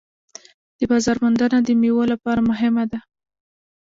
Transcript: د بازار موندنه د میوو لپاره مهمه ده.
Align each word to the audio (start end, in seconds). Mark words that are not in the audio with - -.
د 0.77 0.79
بازار 0.91 1.17
موندنه 1.23 1.57
د 1.63 1.69
میوو 1.81 2.03
لپاره 2.13 2.39
مهمه 2.49 2.83
ده. 2.91 2.99